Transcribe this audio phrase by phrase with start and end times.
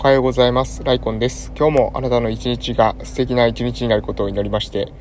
[0.00, 0.84] はようございます。
[0.84, 1.50] ライコンです。
[1.56, 4.92] 今日もあなたの一日が素敵な一日になることを祈りまして、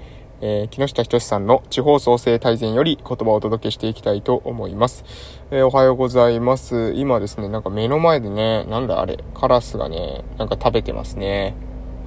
[0.42, 5.06] えー、木下仁さんの地方創生大全より言葉をお届けしていきたいと思います。
[5.52, 6.94] えー、おはようございます。
[6.96, 11.54] 今ですね、なんか目の前でね、なんだあれ、カラスがね、なんか食べてますね。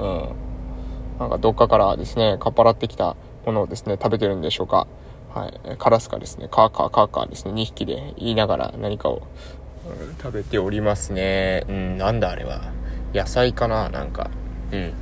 [0.00, 0.28] うん。
[1.20, 3.14] なんかどっかからですね、かっぱらってきた
[3.46, 4.88] ものをですね、食べてるんでしょうか。
[5.32, 5.76] はい。
[5.78, 9.22] カラスがですね、カーカーカーカーですね、2匹で言いながら何かを、
[9.88, 11.64] うん、食べておりますね。
[11.68, 12.79] うん、なんだあれは。
[13.14, 14.30] 野菜かななんか。
[14.72, 14.92] うん。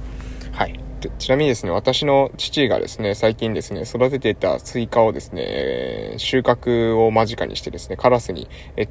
[0.52, 0.80] はい。
[1.19, 8.48] ちなみにですね、私の父がですね、最近ですね、育てていたスイカをですね、収穫を間近にしてですね、カラスに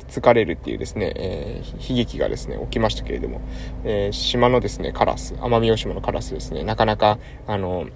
[0.08, 3.42] つつかれるっていうですね、えー、悲劇がですね、起きましたけれども、
[3.84, 7.88] えー、島のですね、カラス、奄美大島のカラスですね、なかなか、あの、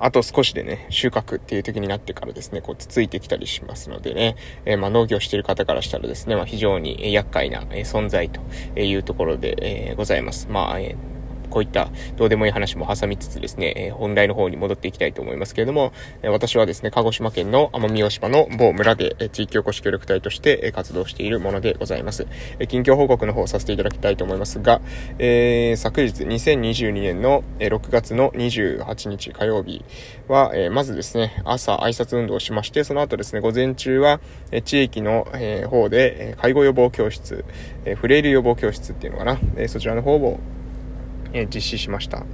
[0.00, 8.40] あと少しでね、収穫っていう時になってからですね、こう、つついてきたりしますのでね、えー、まあ、農業してる方からしたらですね、まあ、非常に厄介な存在と
[8.80, 10.48] いうところで、えー、ございます。
[10.50, 11.19] まあ、えー
[11.50, 15.92] こういったどうでもいい話も挟みつつですね、えー、本題の方に戻っていきたいと思いますけれども、
[16.22, 22.26] えー、私はですね、鹿児島県の奄美大島の某村で、えー、地域おこし協力隊として、えー、活動しているものでございます。
[22.58, 24.80] えー、近況報告の方させていただきたいと思いますが、
[25.18, 29.84] えー、昨日2022年の、え、6月の28日火曜日
[30.28, 34.20] は、えー、まずですね、朝挨拶運動をしまして、その後ですね、午前中は、
[34.50, 37.44] えー、地域の、えー、方で、えー、介護予防教室、
[37.84, 40.38] えー、フレイル予防教室っていうのかな、えー、そちらの方を
[41.32, 42.24] え実施しました。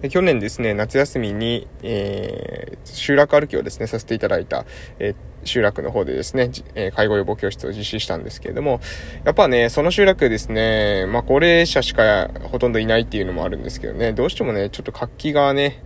[0.00, 4.64] で去年ですね、夏休みに、えー、集落歩きをですね、させていただいた、
[4.98, 8.80] えー、集落の方でですね、え介護予防教室を実施したんですけれども、
[9.24, 15.82] やっぱね、その集落ですね、まあ、高齢者しかほとんどいないっていうのもあるんですけどね、どうしてもね、ちょっと活気がね、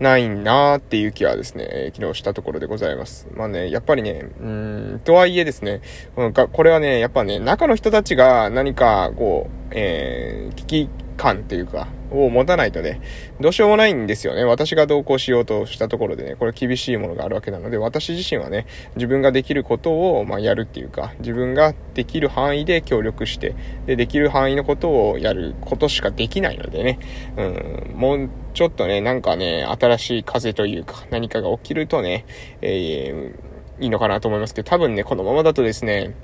[0.00, 3.26] ないなーっていう気はですねえ、昨日したところでございます。
[3.34, 5.82] まあね、やっぱりね、うん、とはいえですね、
[6.14, 13.02] これはね、やっぱね、中の人たちが何か、こう、えー、危機感っていうか、を持たないとね、
[13.40, 14.44] どうしようもないんですよね。
[14.44, 23.54] 私が同行しようとしたところでね、これ厳しいものがあるわけなので、私自身はね、自分ができることを、まあ、やるっていうか、自分ができる範囲で協力して、
[23.86, 26.98] で、できる範囲のことをやることしかできないのでね、
[27.36, 32.24] うん、もうちょっとね、なんかね、新しい風というか、何かが起きるとね、
[32.62, 36.14] えー、いいのかなと思いますけど、多分ね、このままだとですね、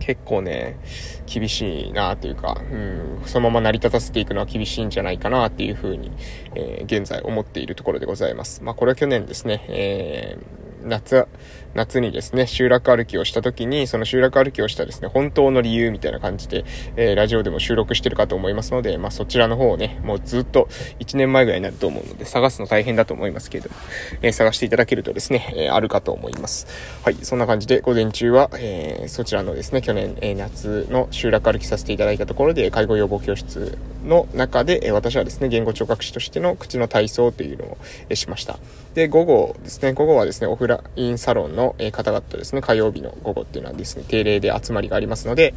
[0.00, 0.76] 結構ね、
[1.26, 6.10] 厳しいなというか、うん、そのまま成り立たせていくのは厳しいんじゃないかなっていうふうに、
[6.56, 8.64] えー、現在思っているところでございます。
[8.64, 11.28] まあこれは去年ですね、えー夏、
[11.74, 16.64] 夏にですね、集落歩きをした時に、その集落歩きをしたですね、本当の理由みたいな感じで、
[16.96, 23.76] えー、ラジオでも収録してるかと思いますので、まあ、そちらの方をね、もうずっと1年前ぐらいになると思うので、探すの大変だと思いますけれども、
[24.22, 26.66] えー、探していただけるとですね、えー、あるかと思います。
[27.04, 37.78] はい、そんな感じで、午前中は、えそちらのですね、去年、え夏の集落歩きさせていただいたところで、介護予防教室の中で、え私はですね、言語聴覚士としての口の体操というのを、
[38.08, 38.58] えしました。
[38.94, 45.54] で、午後ですね、午後はですね、オフラインサロンのえ方々ですね、火曜日の午後っていうのはですね、定例で集まりがありますので、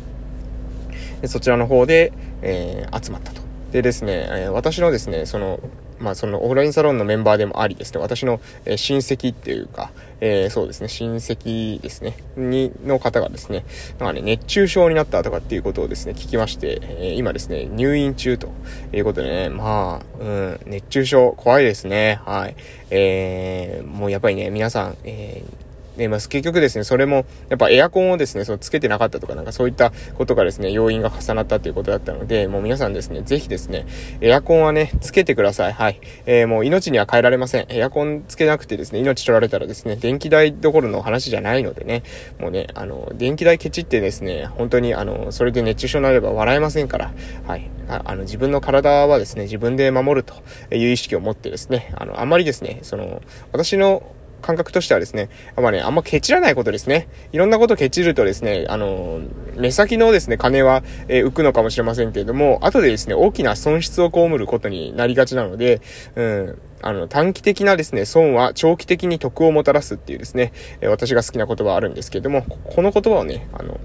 [1.26, 2.12] そちらの方で、
[2.42, 3.42] えー、集まったと。
[3.72, 5.60] でですね、え私のですね、その、
[6.00, 13.66] まあ、そのオフラインサロンのメンバーでもありですね、私の、え親戚っていうか、えー、そうですね、親戚ですね、に、の方がですね、
[14.00, 18.50] なんかね、熱中症になったとかっていうことをですね、聞きまして、えー、今ですね、入院中と
[18.94, 22.56] いうことでね、まあ、うん、熱中症怖いですね、はい。
[22.90, 25.62] えー、もうやっぱりね、皆さん、えー、
[25.98, 33.86] で、まあ、結局ですね、それも、やっぱエアコンをですね、そのつけてなかったとか、なんかそういったことがですね、要因が重なったということだったので、もう皆さんですね、ぜひですね、
[34.22, 35.74] エアコンはね、つけてください。
[35.74, 36.00] はい。
[36.26, 37.66] えー、もう命には変えられません。
[37.70, 42.04] エアコンつけなくてですね、命取られたらですね、電気代どころの話じゃないのでね、
[42.40, 47.14] もうね、あの、電気代ケチってですね、本当にあの、それで熱中症になれば笑えませんから、
[47.48, 47.70] はい。
[47.88, 50.36] あの、自分の体はですね、自分で守ると
[50.75, 53.22] いう意識を持ってですね、あの、あんまりですね、その、
[53.52, 54.04] 私の
[54.44, 57.08] 感覚としてはですね、まあね、あんまケチらないことですね。
[57.31, 59.22] いろんなことケチるとですね、あの、
[59.56, 65.81] 目先のですね、金は、えー、浮くのかもしれませんけれども、後でですね、大きな損失を被ることになりがちなので、
[66.16, 70.51] うん、あの、短期的なですね、損は長期的に得をもたらすっていうですね、
[70.81, 73.80] えー、私が好きな言葉あるんですけれども、この言葉をね、あの、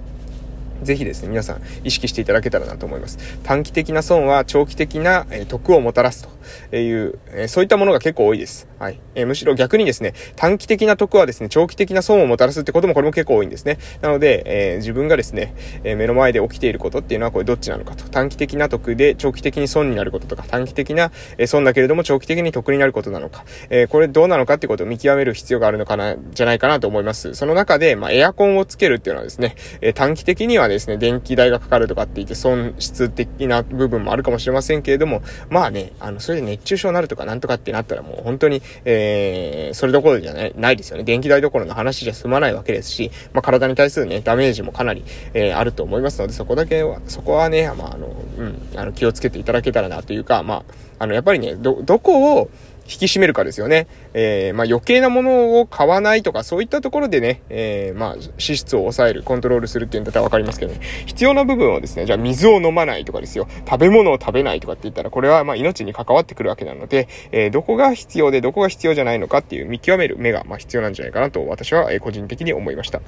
[0.83, 3.19] ぜひですね、皆さん意識していただけたらなと思います。
[3.43, 6.29] 短期的な損は長期的な、得をもたらす
[6.71, 7.19] という、
[7.49, 8.69] そういったものが結構多いです。
[8.79, 9.01] はい。
[9.15, 13.79] えー、むしろ逆にですね、短期的な得はですね、長期的な損をもたらすってこともこれも結構多いんですね。
[14.03, 18.09] なので、えー、自分がですね、えー、目の前で起きていることっていうのはこれどっちなのかと。
[18.09, 27.35] 短期的な得で長期的に損になることとか、短期的な、え損だけれども長期的に得になることなのか、えこれどうなのかってことを見極める必要があるのかな、じゃないかなと思います。
[27.35, 41.05] その中で、まあ、エアコンをつけるっていうのはですね、え短期的にはですね、電気代がかかるとかって言って損失的な部分もあるかもしれませんけれども、まあね、あの、それで熱中症になるとかなんとかってなったらもう本当に、えー、それどころじゃない、ないですよね。
[41.05, 45.05] 電気代どころの話じゃ済まないわけですし、まあ、体に対するね、ダメージもかなり、
[45.35, 50.65] えー、あると思いますので、そこだけは、そこはね、まあ、あの、うん、あの、気をつけていただけたらなというか、まあ、
[50.99, 52.51] あの、やっぱりね、ど、どこを、
[52.89, 53.87] 引き締めるかですよね。
[54.15, 60.81] えー、まあ、余計なものを買わないとか、そういったところでね、えー、まあ、支出を抑える、コントロールするっていうんだったらわかりますけどね。
[61.07, 63.47] 必要な部分をですね、じゃあ水を飲まないとかですよ。
[63.69, 73.01] 食べ物を食べないとかって言ったら、これはま、命に関わってくるわけなので、えー、どこが必要で、どこが必要じゃないのかっていう見極める目が、ま、必要なんじゃないかなと、私は、え個人的に思いました。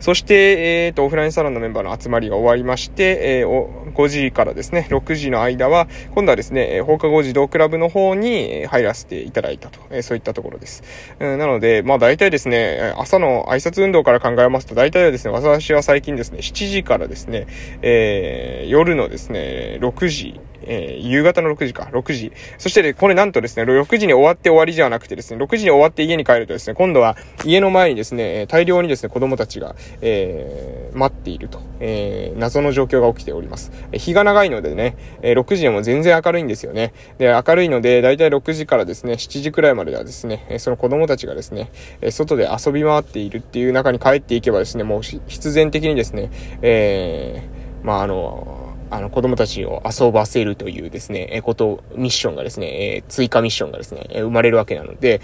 [0.00, 10.82] そして、えっ、ー、と、オフラインサロンのメンバーの集まりが終わりまして、えー、5時からですね、6時の間は、今度はですね、放課後児童クラブの方に入らせていただいたと、えー、そういったところです。
[11.20, 17.46] うん、なので、まあ大体ですね、朝の挨拶運動から考えますと、大体はですね、私は最近ですね、7時からですね、
[17.82, 22.32] えー、夜のですね、6時、えー、夕方の6時か、6時。
[22.58, 33.72] そして、ね、これなんとですね、6時に終わって終わりじゃなくてですね、6時に終わって家に帰るとですね、今度は家の前にですね、大量にですね、子供たちが、えー、待っていると、えー、謎の状況が起きております。
[33.92, 36.92] 日が長いのでね、え、6時でも全然明るいんですよね。
[37.18, 41.70] で、明るいので、だいたい6時からですね、7時くらいまではですね、その子供たちがですね、
[42.10, 46.30] 外で遊び回っているっていう中に帰っていけばですね、もう必然的にですね、
[46.62, 47.42] え、
[47.82, 48.61] まあ、あの、
[48.92, 55.22] あの、子供たちを遊ばせるというですね、えこと、ミッションがですね、え追加ミッションがですね、え生まれるわけなので、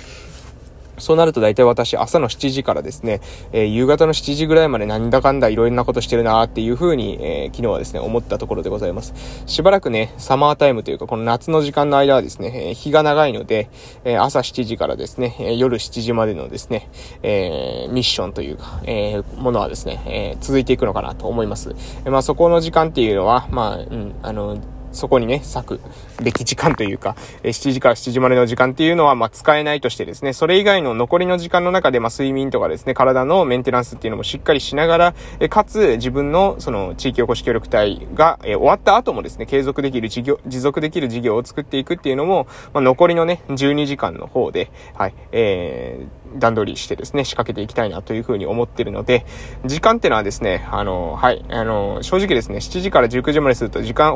[0.99, 3.21] そうなると大体私朝の7時からですね、
[3.53, 9.15] えー、夕方の7時ぐらいまでなんだかんだいろんなことしてるなーっていう風に、えー、昨日はですね、思ったところでございます。
[9.47, 13.71] しばらくね、サマータイムというかこの夏の時間の間はですね、えー、日が長いので、
[14.05, 16.89] え朝7時からですね、え夜7時までのですね、
[17.23, 21.75] えーミッションというか、えものはですね、え続いていくのかなと思います。
[22.05, 24.59] えまあそこの時間っていうのは、まあ、うん、あの、
[24.93, 25.81] そこにね、割く
[26.23, 35.15] べき時間というか、え7時から7時までの時間っていうのは、ま、使えないとしてですね、それ以外の残りの時間の中で、ま、睡眠とかですね、体のメンテナンスっていうのもしっかりしながら、
[35.49, 49.25] かつ、自分の、その、地域おこし協力隊が、終わった後もですね、継続できる事業、持続できる事業を作っていくっていうのも、ま、残りのね、12時間の方で、はい、えー、段取りしてですね、仕掛けていきたいなというふうに思ってるので、
[49.65, 54.15] 時間ってのはですね、あの、はい、あの、正直ですね、7時から19時まですると時間、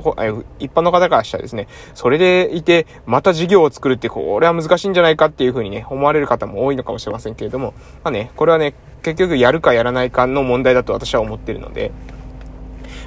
[0.58, 7.74] 一般の方からしたらですね、それでいて、また事業を作るって、これは難しいんじゃないかっていうふうにね、思われる方も多いのかもしれませんけれども、
[8.04, 11.90] まあね、これはね、結局やるかやらないかの問題だと私は思ってるので、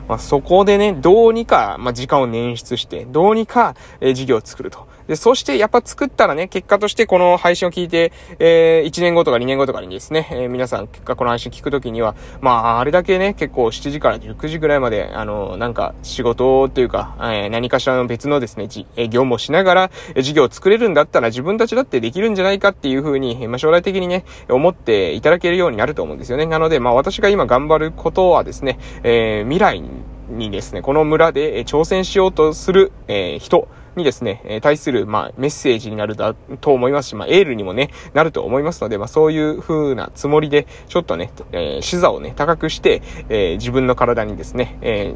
[0.08, 4.88] まあ、そこでね、どうにか、まあ、時間を捻出して、どうにか、えー、事業を作ると。
[5.08, 26.46] で、そしてやっぱ作ったらね、結果としてこの配信を聞いて、えー、1年後とか2年後とかにですね、えー、皆さん結果この配信聞くときには、まあ、あれだけね、結構7時から19時ぐらいまで、あの、なんか仕事というか、えー、何かしらの別のですね、じ、えー、業務をしながら、えー、事業を作れるんだったら自分たちだってできるんじゃないかっていうふうに、まあ、将来的にね、思っていただけるようになると思うんですよね。
[26.46, 29.84] なので、まあ、私が今頑張ることはですね、えー、未来
[30.30, 45.14] にですね、この村で挑戦しようとする、えー、人、にですね、え対する、まあ、メッセージになるだと思いますし、まあ、エールにもね、なると思いますので、まあ、そういう風なつもりで、ちょっとね、えー、視座をね、高くして、えー、自分の体にですね、え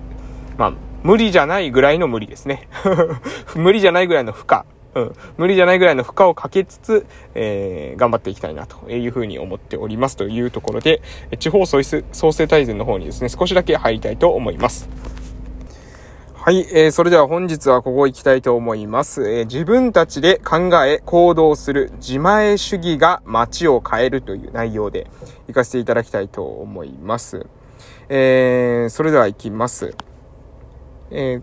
[0.57, 0.73] ー、まあ、
[1.03, 2.67] 無理じゃないぐらいの無理ですね。
[3.55, 4.59] 無理じゃないぐらいの負荷。
[4.95, 5.13] うん。
[5.37, 7.05] 無理じゃないぐらいの負荷をかけつつ、
[7.35, 11.01] えー、頑張っていきたいなというふうに思っておりますというところで、
[11.37, 14.89] 地方創生大全の方にですね、少しだけ入りたいと思います。
[16.49, 19.29] はい、えー、それでは本日はここ行きたいと思います。
[19.29, 25.05] えー、自分たちで考え、行動する自前主義が街を変えるという内容で
[25.45, 27.45] 行かせていただきたいと思います。
[28.09, 29.93] えー、それでは行きます。
[31.11, 31.39] え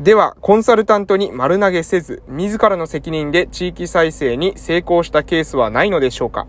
[0.00, 6.46] ー、では、コンサルタントに丸投げせず、自らの責任で地域再生に成功したケースはないのでしょうか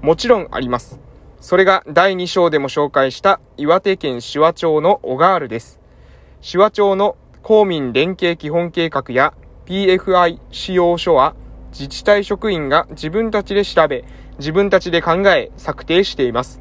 [0.00, 0.98] もちろんあります。
[1.42, 5.78] それが第2章でも紹介した岩手県紫波町の小ガールです。
[6.40, 9.34] 紫波町の公民連携基本計画や
[9.66, 11.34] PFI 使用書は
[11.72, 14.04] 自治体職員が自分たちで調べ、
[14.38, 16.60] 自分たちで考え、策定しています。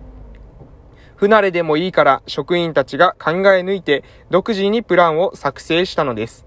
[1.16, 6.46] 不慣れでもいいから職員たちが考え抜いて独自にプランを作成したのです。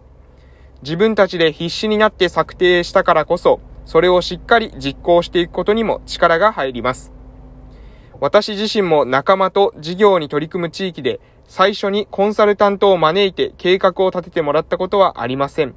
[0.83, 7.13] 自分たちで必死になって策定したからこそ、それをしっかり実行していくことにも力が入ります。
[8.21, 15.75] 私自身も仲間と事業に取り組む地域で最初にコンサルタントを招いて計画を立ててもらったことはありません。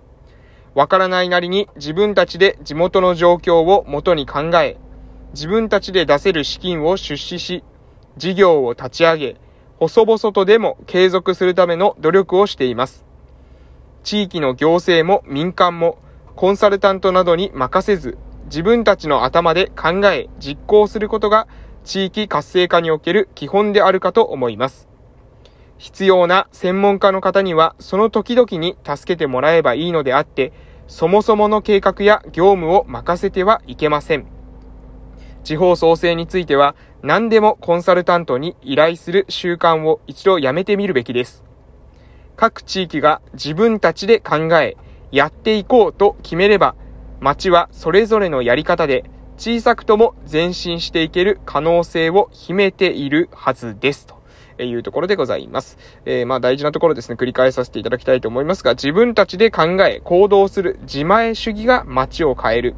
[0.75, 4.77] わからないなりに自分たちで地元の状況を元に考え、
[5.34, 7.63] 自分たちで出せる資金を出資し、
[8.18, 9.36] 事業を立ち上げ、
[9.80, 13.03] 細々とでも継続するための努力をしています。
[14.03, 15.98] 地域の行政も民間も
[16.36, 21.48] コンサルタントなどに任せず、自分たちの頭で考え、実行することが
[21.84, 24.93] 地域活性化における基本であるかと思います。
[25.84, 30.54] 必要な専門家の方にはその時々に助けてもらえばいいのであって、
[30.88, 34.25] そもそもの計画や業務を任せてはいけません。
[35.44, 41.44] 地方創生については何でもコンサルタントに依頼する習慣を一度やめてみるべきです。
[42.38, 44.78] 各地域が自分たちで考え、
[45.12, 46.75] やっていこうと決めれば、
[47.20, 49.04] 町はそれぞれのやり方で
[49.36, 54.08] 小さくとも前進していける可能性を秘めているはずです。
[54.08, 54.23] と
[54.58, 55.78] えいうところでございます。
[56.06, 62.76] えー、まあ大事なところですね、繰り返させていただきたいと思いますが、自分たちで考え、行動する自前主義が街を変える。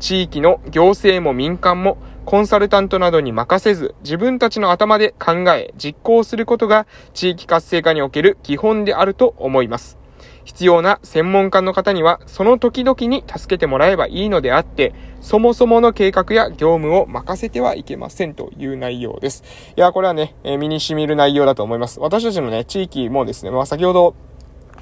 [0.00, 9.98] 地域の行政も民間もコンサルタントなどに任せず、自分たちの頭で考え、実行することが地域活性化における基本であると思います。
[10.44, 19.42] 必要な専門家の方には、その時々に助けてもらえばいいのであって、そもそもの計画や業務を任せてはいけませんという内容です。
[19.76, 22.00] いや、これはね、え、身に染みる内容だと思います。
[22.00, 24.14] 私たちのね、地域もですね、まあ先ほど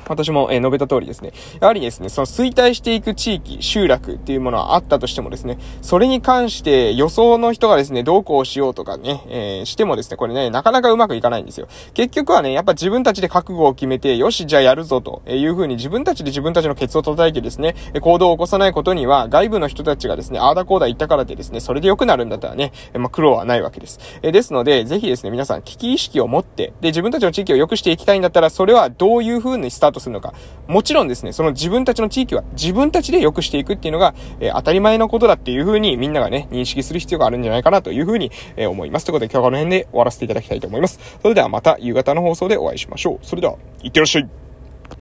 [0.09, 1.33] 私も、え述べた通りですね。
[1.61, 11.69] やはりですね、その衰退していく地域、集落っていうものはあったとしてもですね、それに関して予想の人がですね、どうこうしようとかね、えー、してもですね、これね、なかなかうまくいかないんですよ。
[11.95, 23.99] 結局はね、やっぱ自分たちで覚悟を決めて、よし、じゃあやるぞというふうに自分たちで自分たちのケツを叩いてですね、行動を起こさないことには、外部の人たちがですね、ああだこうだ言ったからでですね、それで良くなるんだったらね、まあ、苦労はないわけです。
[24.23, 30.35] えですので、ぜひですね、皆さん危機意識を持って、で、自分たちの地域を良くしていきたいんだったら、それはどういうふうにスタートするのか。
[30.67, 39.07] もちろんですね、その自分たちの地域は自分たちで良くしていくっていうのが、えー、当たり前のことだっていうふうにみんながね、認識する必要があるんじゃないかなというふうに、えー、思います。
[39.07, 40.99] ということで今日はこの辺で終わらせていただきたいと思います。
[41.23, 43.19] それではまた夕方の放送でお会いしましょう。
[43.23, 44.46] それでは、いってらっしゃい。